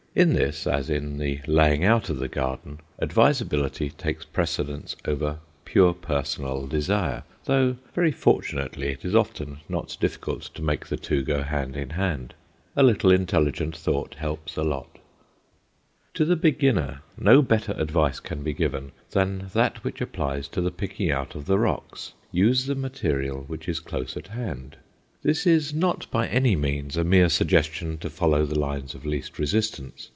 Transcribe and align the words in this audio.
In 0.13 0.33
this, 0.33 0.67
as 0.67 0.89
in 0.89 1.19
the 1.19 1.39
laying 1.47 1.85
out 1.85 2.09
of 2.09 2.17
the 2.17 2.27
garden, 2.27 2.81
advisability 3.01 3.89
takes 3.91 4.25
precedence 4.25 4.93
over 5.05 5.39
pure 5.63 5.93
personal 5.93 6.67
desire, 6.67 7.23
though, 7.45 7.77
very 7.95 8.11
fortunately, 8.11 8.87
it 8.89 9.05
is 9.05 9.15
often 9.15 9.59
not 9.69 9.95
difficult 10.01 10.41
to 10.53 10.61
make 10.61 10.85
the 10.87 10.97
two 10.97 11.23
go 11.23 11.43
hand 11.43 11.77
in 11.77 11.91
hand; 11.91 12.33
a 12.75 12.83
little 12.83 13.09
intelligent 13.09 13.73
thought 13.77 14.15
helps 14.15 14.57
a 14.57 14.63
lot. 14.63 14.99
To 16.15 16.25
the 16.25 16.35
beginner, 16.35 17.03
no 17.17 17.41
better 17.41 17.71
advice 17.77 18.19
can 18.19 18.43
be 18.43 18.51
given 18.51 18.91
than 19.11 19.49
that 19.53 19.81
which 19.85 20.01
applies 20.01 20.49
to 20.49 20.59
the 20.59 20.71
picking 20.71 21.09
out 21.09 21.35
of 21.35 21.45
the 21.45 21.57
rocks 21.57 22.11
use 22.33 22.65
the 22.65 22.75
material 22.75 23.43
which 23.47 23.69
is 23.69 23.79
close 23.79 24.17
at 24.17 24.27
hand. 24.27 24.75
This 25.23 25.45
is 25.45 25.71
not, 25.71 26.09
by 26.09 26.27
any 26.27 26.55
means, 26.55 26.97
a 26.97 27.03
mere 27.03 27.29
suggestion 27.29 27.99
to 27.99 28.09
follow 28.09 28.43
the 28.43 28.57
lines 28.57 28.95
of 28.95 29.05
least 29.05 29.37
resistance. 29.37 30.09